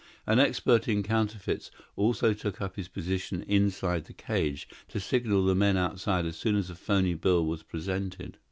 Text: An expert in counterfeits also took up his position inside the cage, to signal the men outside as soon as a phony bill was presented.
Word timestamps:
An 0.25 0.39
expert 0.39 0.87
in 0.87 1.03
counterfeits 1.03 1.69
also 1.95 2.33
took 2.33 2.59
up 2.59 2.75
his 2.75 2.87
position 2.87 3.43
inside 3.43 4.05
the 4.05 4.13
cage, 4.13 4.67
to 4.87 4.99
signal 4.99 5.45
the 5.45 5.53
men 5.53 5.77
outside 5.77 6.25
as 6.25 6.35
soon 6.37 6.55
as 6.55 6.71
a 6.71 6.75
phony 6.75 7.13
bill 7.13 7.45
was 7.45 7.61
presented. 7.61 8.39